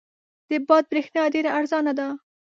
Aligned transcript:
د 0.49 0.51
باد 0.67 0.83
برېښنا 0.91 1.23
ډېره 1.33 1.49
ارزانه 1.59 1.93
ده. 1.99 2.07